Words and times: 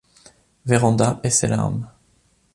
Vérand'a 0.65 1.19
et 1.23 1.29
ses 1.29 1.45
larmes. 1.45 1.87